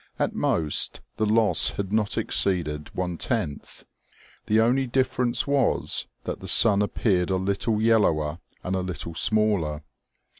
At 0.17 0.33
most, 0.33 1.01
the 1.17 1.27
loss 1.27 1.73
had 1.73 1.93
not 1.93 2.17
exceeded 2.17 2.89
one 2.95 3.19
tenth. 3.19 3.83
The 4.47 4.59
only 4.59 4.87
difference 4.87 5.45
was 5.45 6.07
that 6.23 6.39
the 6.39 6.47
sun 6.47 6.81
appeared 6.81 7.29
a 7.29 7.35
little 7.35 7.79
yellower 7.79 8.39
and 8.63 8.75
a 8.75 8.81
little 8.81 9.13
smaller. 9.13 9.83